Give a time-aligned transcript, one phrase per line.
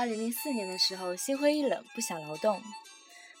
[0.00, 2.62] 二零零四年的时候，心灰意冷，不想劳动，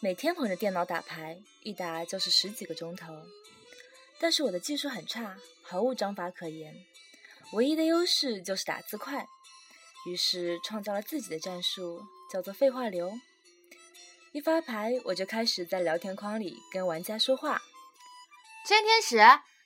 [0.00, 3.14] 每天捧着电脑打牌，一打就是十几个钟头。
[4.18, 6.74] 但是我的技术很差，毫无章法可言，
[7.54, 9.26] 唯一的优势就是打字快。
[10.04, 13.10] 于是创造了自己的战术，叫做废话流。
[14.32, 17.62] 一发牌，我就开始在聊天框里跟玩家说话。
[18.66, 19.16] 真天使，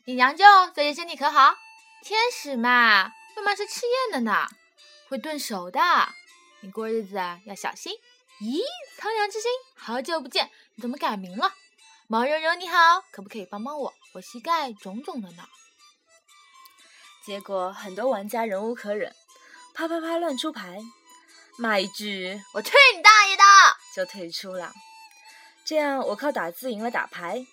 [0.05, 1.57] 你娘舅最近身体可好？
[2.05, 4.47] 天使嘛，为嘛是吃宴的呢，
[5.09, 5.81] 会炖熟的。
[6.65, 7.93] 你过日子啊要小心。
[8.41, 8.63] 咦，
[8.97, 11.53] 苍凉之心，好久不见，你怎么改名了？
[12.09, 13.93] 毛茸茸你好，可不可以帮帮我？
[14.15, 15.45] 我膝盖肿肿的呢。
[17.27, 19.15] 结果很多玩家忍无可忍。
[19.75, 20.81] 啪啪啪乱出牌，
[21.59, 23.43] 骂一句“我去你大爷的”
[23.95, 24.73] 就退出了。
[25.67, 27.47] 这样我靠打字赢了打牌，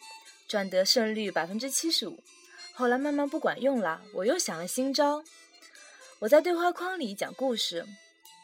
[0.48, 2.24] 赚得胜率百分之七十五。
[2.74, 5.22] 后来慢慢不管用了，我又想了新招。
[6.20, 7.86] 我在对话框里讲故事，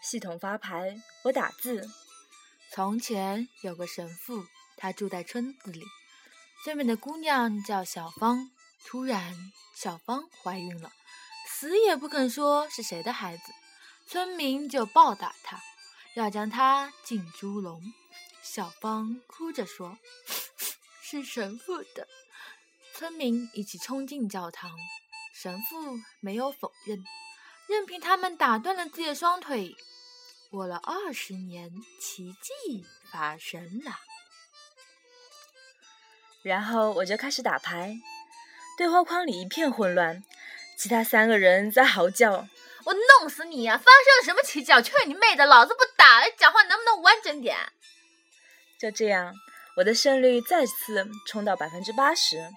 [0.09, 1.85] 系统发牌，我打字。
[2.71, 4.45] 从前有个神父，
[4.77, 5.83] 他住在村子里，
[6.63, 8.49] 最美的姑娘叫小芳。
[8.85, 9.35] 突然，
[9.75, 10.93] 小芳怀孕了，
[11.49, 13.51] 死也不肯说是谁的孩子。
[14.07, 15.61] 村民就暴打他，
[16.15, 17.81] 要将他进猪笼。
[18.41, 19.97] 小芳哭着说
[21.03, 22.07] ：“是神父的。”
[22.95, 24.71] 村民一起冲进教堂，
[25.33, 27.03] 神父没有否认，
[27.67, 29.75] 任凭他们打断了自己的双腿。
[30.49, 33.91] 过了二十年，奇迹发生了。
[36.41, 37.97] 然后我就开始打牌，
[38.77, 40.23] 对话框里一片混乱，
[40.77, 42.47] 其他三个人在嚎叫。
[42.85, 43.77] 我弄死你呀！
[43.77, 44.71] 发生了什么奇迹？
[44.81, 45.45] 去你妹的！
[45.45, 47.57] 老子不打了，讲话能不能完整点？
[48.79, 49.35] 就这样，
[49.75, 52.49] 我的胜率再次冲到百分之八十。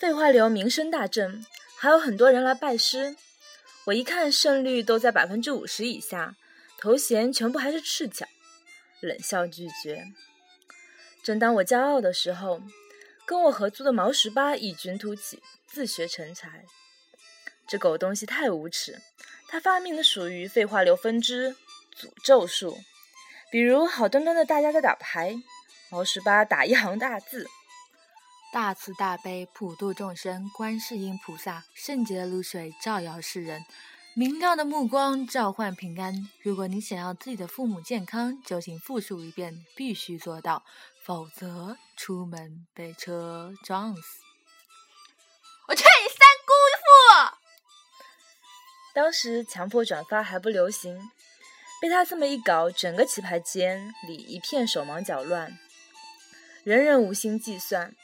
[0.00, 1.46] 废话流名声大振，
[1.78, 3.16] 还有很多人来拜师。
[3.86, 6.36] 我一看胜率都在百分之五十以下，
[6.78, 8.26] 头衔全部还是赤脚，
[9.00, 10.04] 冷笑拒绝。
[11.22, 12.62] 正当我骄傲的时候，
[13.26, 16.64] 跟我合租的毛十八异军突起，自学成才。
[17.66, 19.00] 这狗东西太无耻！
[19.48, 21.54] 他发明的属于废话流分支
[21.98, 22.78] 诅咒术，
[23.50, 25.36] 比如好端端的大家在打牌，
[25.90, 27.46] 毛十八打一行大字
[28.54, 33.64] ：“大慈大悲普度众生，观世音菩萨，圣洁的露水照耀世人，
[34.14, 36.30] 明亮的目光召唤平安。
[36.40, 40.62] 如果你想要自己的父母健康，就请复述一遍，必须做到，
[41.02, 44.02] 否则出门被车撞死。”
[45.66, 47.36] 我劝你三姑父！
[48.94, 51.10] 当时强迫转发还不流行，
[51.82, 55.58] 被他这么一搞，整个棋牌间里一片手忙脚乱，
[56.62, 57.96] 人人无心计算。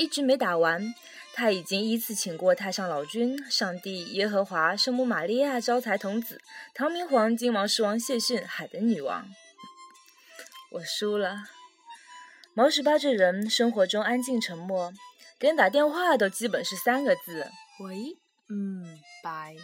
[0.00, 0.94] 一局没打完，
[1.34, 6.40] 他已经依次请过太上老君、上帝、耶和华、圣母玛利亚、招财童子、
[6.74, 9.28] 唐明皇、金王、狮王、谢逊、海的女王。
[10.72, 11.36] 我输了。
[12.54, 14.90] 毛十八这人生活中安静沉默，
[15.38, 17.50] 连打电话都基本是三个字：
[17.84, 18.16] 喂。
[18.48, 19.54] 嗯，拜。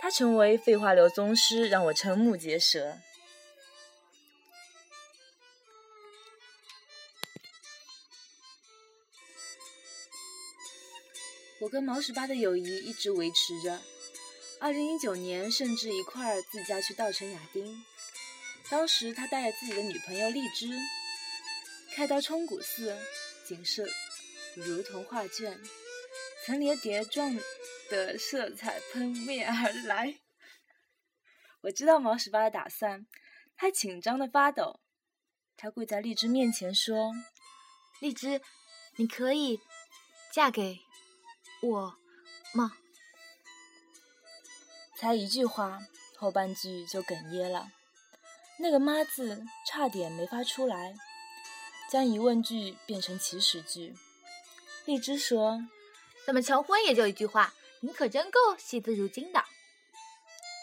[0.00, 2.96] 他成为废话流宗师，让我瞠目结舌。
[11.60, 13.80] 我跟毛十八的友谊一直维持着。
[14.60, 17.84] 二零一九年，甚至一块儿自驾去稻城亚丁。
[18.70, 20.68] 当时他带着自己的女朋友荔枝，
[21.94, 22.96] 开到冲古寺，
[23.46, 23.86] 景色
[24.54, 25.58] 如同画卷，
[26.44, 27.38] 层叠叠状。
[27.90, 30.18] 的色彩喷面而来，
[31.62, 33.06] 我知道毛十八的打算，
[33.56, 34.80] 他紧张的发抖。
[35.56, 37.14] 他跪在荔枝面前说
[38.02, 38.42] ：“荔枝，
[38.96, 39.58] 你可以
[40.34, 40.80] 嫁给
[41.62, 41.96] 我
[42.52, 42.76] 吗？”
[44.96, 45.80] 才一句话，
[46.16, 47.70] 后半句就哽咽了，
[48.58, 50.96] 那个“妈”字差点没发出来，
[51.90, 53.94] 将疑问句变成祈使句。
[54.84, 55.62] 荔枝说
[56.26, 59.44] ：“怎么求婚也就一句话？”你可真够惜字如金的。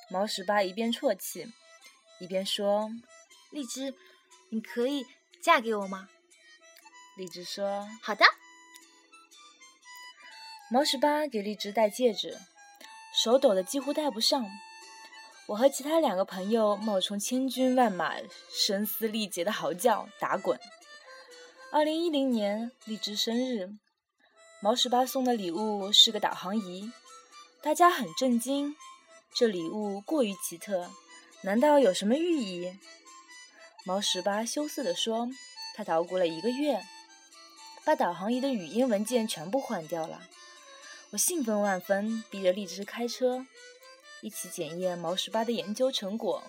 [0.10, 1.48] 毛十八一边啜泣，
[2.20, 2.92] 一边说
[3.52, 3.96] ：“荔枝，
[4.50, 5.08] 你可以
[5.42, 6.10] 嫁给我吗？”
[7.16, 8.25] 荔枝说：“好的。”
[10.75, 12.38] 毛十八给荔枝戴戒指，
[13.24, 14.45] 手抖得几乎戴不上。
[15.48, 18.16] 我和其他两个朋友冒充千军万马，
[18.51, 20.60] 声嘶力竭的嚎叫、打滚。
[21.72, 23.69] 二零一零年，荔枝生日，
[24.62, 26.92] 毛十八送的礼物是个导航仪。
[27.63, 28.75] 大家很震惊，
[29.33, 30.92] 这礼物过于奇特，
[31.44, 32.77] 难道有什么寓意？
[33.86, 35.30] 毛十八羞涩地说
[35.74, 36.83] ：“他捣鼓了一个月，
[37.86, 40.22] 把导航仪的语音文件全部换掉了。”
[41.12, 43.46] 我兴奋万分，逼着荔枝开车，
[44.22, 46.44] 一起检验毛十八的研究成果。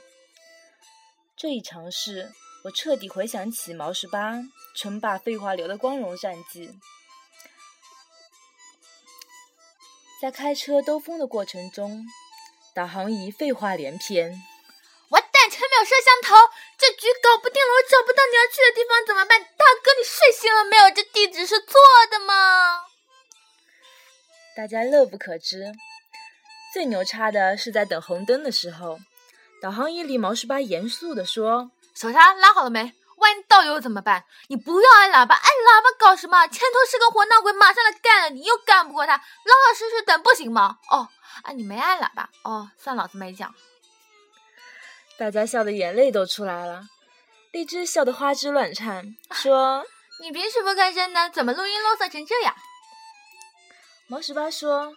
[1.36, 2.32] 这一尝试，
[2.64, 4.42] 我彻底回想起毛十八
[4.74, 6.70] 称霸废话流的光荣战绩。
[10.20, 12.04] 在开车兜风的过程中，
[12.74, 14.42] 导航仪废话连篇。
[15.10, 16.34] 完蛋，前面有摄像头，
[16.76, 19.38] 这局搞不定了，我找不到你要去的地方怎么办？
[19.38, 20.90] 大哥，你睡醒了没有？
[20.90, 21.78] 这地址是错
[22.10, 22.85] 的吗？
[24.56, 25.72] 大家乐不可支。
[26.72, 28.98] 最牛叉的是在等红灯的时候，
[29.60, 32.94] 导航仪里毛十八严肃地说：“手刹拉好了没？
[33.18, 34.24] 万一倒油怎么办？
[34.48, 36.46] 你不要按喇叭，按喇叭搞什么？
[36.48, 40.78] 前头是个活闹鬼，马上来干了，你又干不过他，老老实实等不行吗？
[40.90, 41.08] 哦，
[41.42, 43.54] 啊，你没按喇叭，哦，算老子没讲。”
[45.18, 46.82] 大家笑的眼泪都出来了，
[47.52, 49.84] 荔枝笑得花枝乱颤，说：
[50.20, 52.54] “你平时不吭声的，怎么录音啰嗦成这样？”
[54.08, 54.94] 毛十八说：“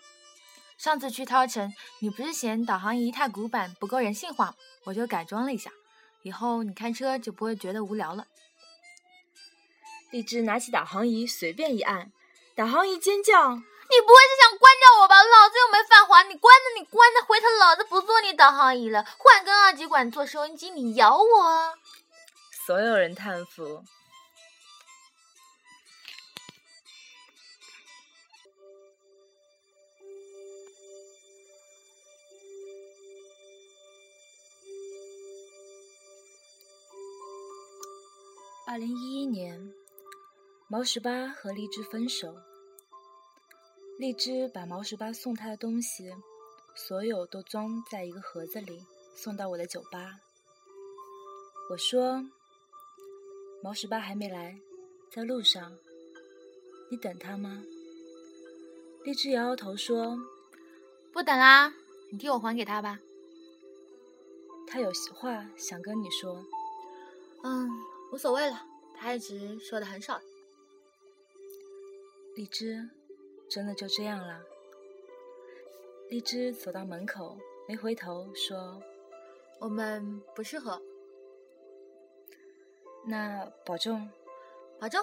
[0.77, 4.53] 上次去涛城，你不是嫌导航仪太古板，不够人性化，
[4.83, 5.71] 我就改装了一下。
[6.21, 8.27] 以后你开车就不会觉得无聊了。”
[10.11, 12.11] 荔枝拿起导航仪，随便一按，
[12.55, 13.61] 导航仪尖叫：“你
[14.01, 15.23] 不会是想关掉我吧？
[15.23, 21.73] 老子又没犯法，你关着你关着，回头老子不做你导航仪了，换根二极管做收音机，你咬我！”
[22.67, 23.83] 所有人叹服。
[38.71, 39.73] 二零一一年，
[40.67, 42.35] 毛十八和荔枝分手。
[43.97, 46.13] 荔枝把毛十八送他的东西，
[46.75, 48.85] 所有都装在一个盒子里，
[49.15, 50.19] 送到我的酒吧。
[51.71, 52.23] 我说
[53.63, 54.59] ：“毛十八还没来，
[55.11, 55.75] 在路上，
[56.91, 57.63] 你等他吗？”
[59.03, 60.15] 荔枝摇摇头说
[61.11, 61.73] ：“不等啦，
[62.11, 62.99] 你替我还给他吧。
[64.67, 66.45] 他有话想跟你说。”
[67.41, 67.67] 嗯。
[68.11, 68.65] 无所谓了，
[68.95, 70.19] 他一直说的很少。
[72.35, 72.89] 荔枝，
[73.49, 74.43] 真的就这样了？
[76.09, 78.81] 荔枝走到门口，没回头说
[79.61, 80.81] ：“我们不适合。”
[83.05, 84.09] 那保重，
[84.79, 85.01] 保重。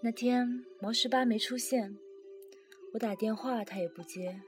[0.00, 1.98] 那天毛十八没出现，
[2.92, 4.40] 我打电话他也不接，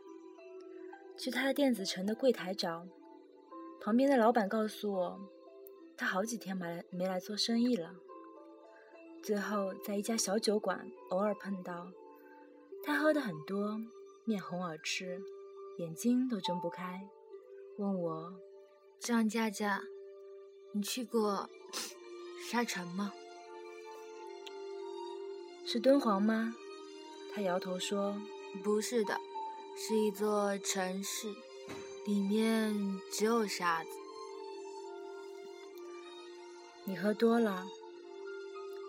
[1.19, 2.87] 去他的电子城的柜台找。
[3.81, 5.20] 旁边的老板告诉我，
[5.96, 7.94] 他好几天没来没来做生意了。
[9.23, 11.88] 最后在一家小酒馆偶尔碰到，
[12.82, 13.81] 他喝的很多，
[14.25, 15.20] 面红耳赤，
[15.78, 17.08] 眼睛都睁不开，
[17.78, 18.34] 问我
[18.99, 19.82] ：“张佳佳，
[20.73, 21.49] 你去过
[22.50, 23.12] 沙城吗？
[25.64, 26.55] 是敦煌吗？”
[27.32, 28.17] 他摇头说
[28.64, 29.19] ：“不是的，
[29.76, 31.34] 是一座城市。”
[32.06, 32.73] 里面
[33.11, 33.91] 只有沙子。
[36.85, 37.67] 你喝多了，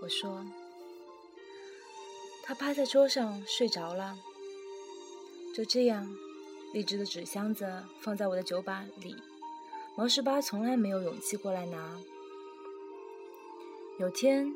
[0.03, 0.45] 我说。
[2.43, 4.15] 他趴在桌上睡着了。
[5.51, 6.07] 就这样，
[6.73, 9.15] 荔枝的纸箱子放在我的酒吧里。
[9.95, 11.99] 毛十八从来没有勇气过来拿。
[13.97, 14.55] 有天，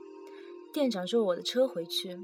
[0.71, 2.15] 店长坐我的车回去，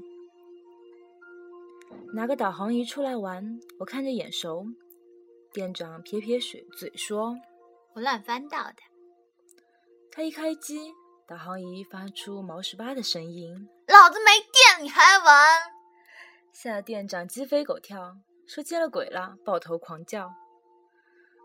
[2.12, 4.68] 拿个导航仪出来玩，我看着眼熟。
[5.52, 7.36] 店长撇撇嘴嘴说
[7.94, 8.76] ：“我乱翻到的。”
[10.12, 10.92] 他一开机，
[11.26, 15.46] 导航仪发出毛十八的声音：“老子没电，你还玩？”
[16.52, 20.30] 吓得店长鸡飞狗跳，说：“接了鬼了！”抱头狂叫。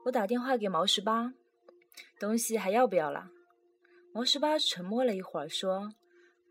[0.05, 1.33] 我打电话给毛十八
[2.19, 3.29] ：“东西还要不要了？”
[4.13, 5.93] 毛十八沉默了一会儿，说：“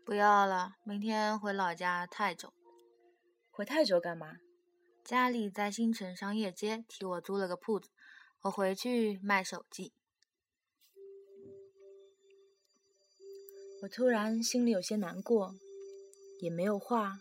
[0.05, 2.51] 不要了，明天回老家泰州。”
[3.51, 4.37] 回泰州干嘛？
[5.03, 7.89] 家里在新城商业街替我租了个铺子，
[8.43, 9.91] 我回去卖手机。
[13.81, 15.55] 我突然心里有些难过，
[16.39, 17.19] 也没有话。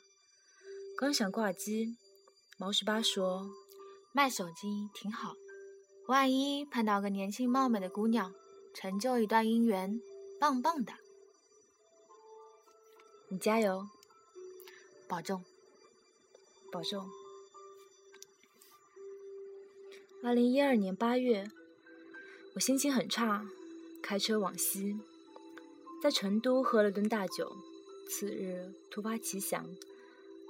[0.97, 1.97] 刚想挂机，
[2.57, 3.51] 毛十八说
[4.15, 5.35] ：“卖手机挺好，
[6.07, 8.33] 万一碰到个年轻貌美的姑娘，
[8.73, 10.01] 成就一段姻缘，
[10.39, 10.93] 棒棒的。”
[13.29, 13.89] 你加油，
[15.09, 15.45] 保重，
[16.71, 17.22] 保重。
[20.25, 21.51] 二零一二年八月，
[22.55, 23.45] 我心情很差，
[24.01, 24.97] 开车往西，
[26.01, 27.51] 在成都喝了顿大酒。
[28.09, 29.67] 次日突发奇想，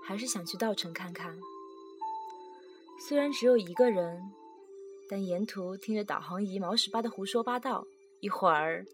[0.05, 1.39] 还是想去稻城看看。
[3.01, 4.21] 虽然只有一个人，
[5.09, 7.87] 但沿途听着导航仪毛十八的胡说八道，
[8.21, 8.85] 一会儿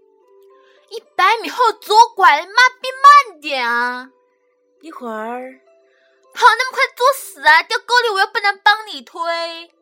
[0.91, 2.89] 一百米后左拐，妈逼
[3.29, 4.13] 慢点啊！
[4.81, 5.61] 一会儿
[6.33, 7.65] 跑那么快作死啊！
[7.65, 9.73] 掉沟里我又不能帮你推。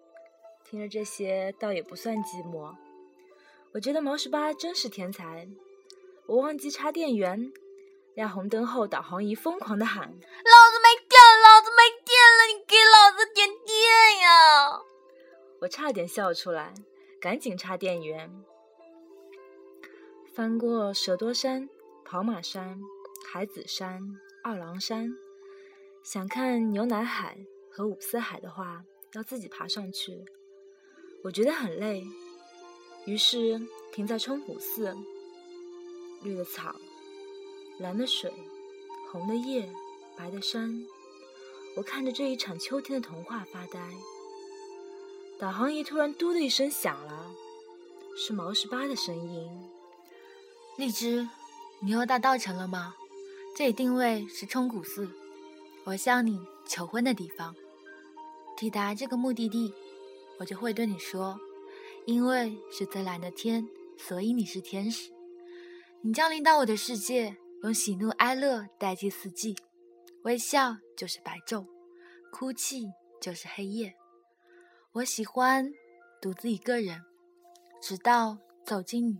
[0.69, 2.75] 听着这些，倒也不算寂寞。
[3.73, 5.49] 我觉得毛十八真是天才。
[6.27, 7.53] 我忘记插电源，
[8.15, 14.83] 亮红灯后，导航仪疯狂的喊：“老子没电，老子没电了，你给老子点电呀！”
[15.63, 16.75] 我差点笑出来，
[17.21, 18.29] 赶紧插电源。
[20.35, 21.71] 翻过蛇多山、
[22.05, 22.81] 跑马山、
[23.31, 24.01] 海子山、
[24.43, 25.17] 二郎山，
[26.03, 27.39] 想看牛奶海
[27.71, 30.25] 和五色海的话，要自己爬上去。
[31.27, 32.07] 我觉得很累，
[33.05, 33.61] 于是
[33.93, 34.97] 停在冲古寺。
[36.23, 36.73] 绿的草，
[37.79, 38.33] 蓝的水，
[39.11, 39.69] 红的叶，
[40.17, 40.87] 白的山。
[41.77, 43.81] 我看着这一场秋天的童话发呆。
[45.37, 47.35] 导航仪突然“嘟”的一声响了，
[48.17, 49.51] 是毛十八的声音。
[50.77, 51.29] 荔枝，
[51.81, 52.95] 你又到稻城了吗？
[53.57, 55.11] 这里定位是冲古寺，
[55.83, 57.53] 我向你求婚的地方。
[58.57, 59.75] 抵达这个目的地。
[60.39, 61.39] 我就会对你说，
[62.07, 63.67] 因为是最蓝的天，
[63.99, 65.13] 所以你是天使。
[66.03, 69.57] 你降临到我的世界，用喜怒哀乐代替四季，
[70.23, 71.67] 微笑就是白昼，
[72.31, 73.97] 哭泣就是黑夜。
[74.93, 75.73] 我喜欢
[76.21, 77.03] 独自一个人，
[77.81, 79.19] 直到走进你，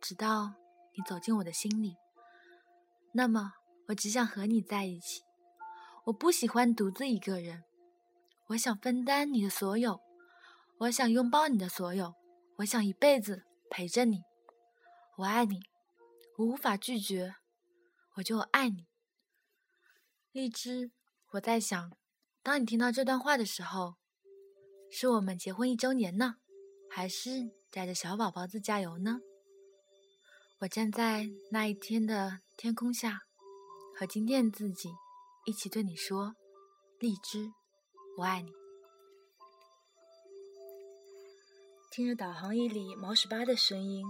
[0.00, 0.54] 直到
[0.96, 1.96] 你走进我的心里。
[3.12, 3.52] 那么，
[3.88, 5.22] 我只想和你在一起。
[6.04, 7.64] 我不喜欢独自一个人，
[8.48, 10.00] 我想分担你的所有。
[10.82, 12.12] 我想拥抱你的所有，
[12.56, 14.22] 我想一辈子陪着你。
[15.16, 15.60] 我爱你，
[16.36, 17.36] 我无法拒绝，
[18.16, 18.88] 我就爱你。
[20.32, 20.90] 荔枝，
[21.34, 21.96] 我在想，
[22.42, 23.94] 当你听到这段话的时候，
[24.90, 26.34] 是我们结婚一周年呢，
[26.90, 29.20] 还是带着小宝宝自驾游呢？
[30.62, 33.20] 我站在那一天的天空下，
[33.96, 34.90] 和今天的自己
[35.46, 36.34] 一起对你说：
[36.98, 37.52] 荔枝，
[38.18, 38.61] 我爱你。
[41.92, 44.02] 听着导航仪里毛十八的声音，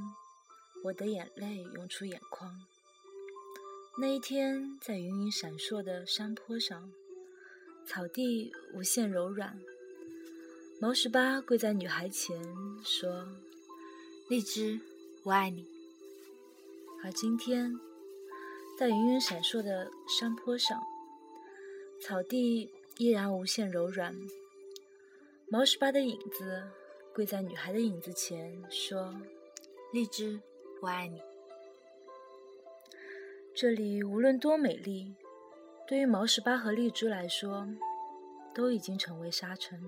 [0.84, 2.48] 我的眼泪涌出眼眶。
[3.98, 6.92] 那一天，在云云闪烁的山坡上，
[7.84, 9.58] 草地无限柔软。
[10.80, 12.40] 毛十八跪在女孩前
[12.84, 13.26] 说
[14.30, 14.78] ：“荔枝，
[15.24, 15.66] 我爱你。”
[17.02, 17.76] 而今天，
[18.78, 20.80] 在云云闪烁的山坡上，
[22.00, 24.14] 草地依然无限柔软。
[25.48, 26.62] 毛十八的影子。
[27.14, 29.14] 跪在女孩的影子前，说
[29.92, 30.40] ：“荔枝，
[30.80, 31.20] 我爱你。”
[33.54, 35.14] 这里无论多美丽，
[35.86, 37.68] 对于毛十八和荔枝来说，
[38.54, 39.78] 都已经成为沙尘。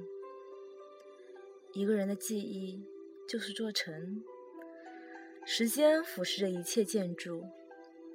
[1.72, 2.84] 一个人的记忆
[3.26, 4.22] 就是座城，
[5.46, 7.46] 时间腐蚀着一切建筑，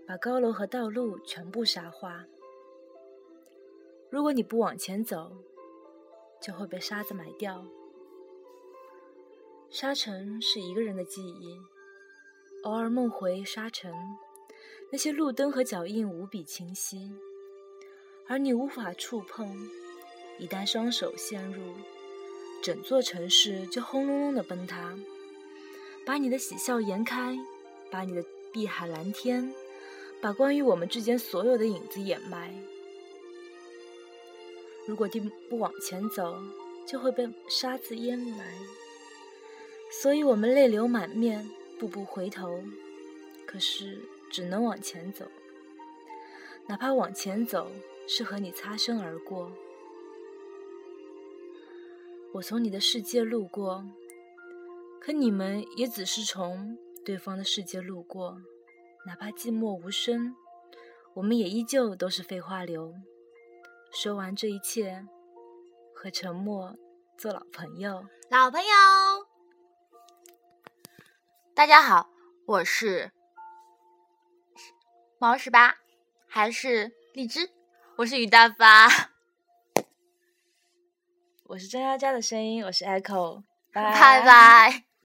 [0.05, 2.27] 把高楼和道路全部沙化。
[4.11, 5.31] 如果你不往前走，
[6.39, 7.65] 就会被沙子埋掉。
[9.71, 11.55] 沙尘是一个人的记忆，
[12.63, 13.93] 偶尔梦回沙尘，
[14.91, 17.11] 那些路灯和脚印无比清晰，
[18.27, 19.69] 而你无法触碰。
[20.39, 21.75] 一旦双手陷入，
[22.63, 24.97] 整座城市就轰隆隆的崩塌，
[26.03, 27.37] 把你的喜笑颜开，
[27.91, 29.53] 把你的碧海蓝天，
[30.19, 32.51] 把关于我们之间所有的影子掩埋。
[34.87, 36.41] 如果地不往前走，
[36.87, 38.51] 就会被沙子淹埋。
[39.89, 42.63] 所以我们泪流满面，步步回头，
[43.45, 43.99] 可是
[44.31, 45.25] 只能往前走。
[46.67, 47.71] 哪怕往前走
[48.07, 49.51] 是和你擦身而过，
[52.33, 53.83] 我从你的世界路过，
[55.01, 58.39] 可你们也只是从对方的世界路过。
[59.07, 60.35] 哪怕寂寞无声，
[61.15, 62.93] 我们也依旧都是废话流。
[63.91, 65.07] 说完这一切，
[65.95, 66.77] 和沉默
[67.17, 69.08] 做老朋友，老朋友。
[71.59, 72.07] 大家好，
[72.45, 73.11] 我是
[75.19, 75.75] 毛十八，
[76.25, 77.51] 还是荔枝？
[77.97, 78.87] 我是于大发，
[81.47, 83.83] 我是张佳佳的声音，我是 Echo，拜
[84.23, 84.85] 拜。